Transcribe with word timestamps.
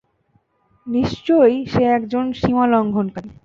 নিশ্চয়ই 0.87 1.57
সে 1.65 1.83
একজন 1.97 2.25
সীমালংঘনকারী। 2.33 3.29